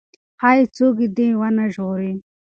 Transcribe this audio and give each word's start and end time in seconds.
ښايي 0.39 0.63
څوک 0.77 0.95
دې 1.17 1.27
ونه 1.39 1.65
ژغوري. 1.73 2.13